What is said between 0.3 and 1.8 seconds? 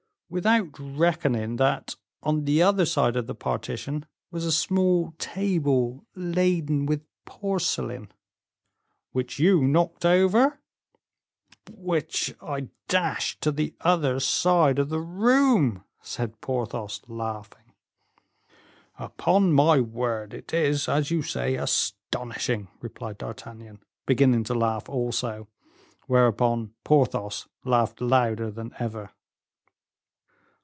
"Without reckoning